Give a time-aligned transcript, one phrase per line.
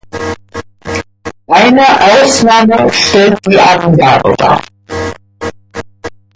[1.45, 4.59] Eine Ausnahme stellt die Angabe dar.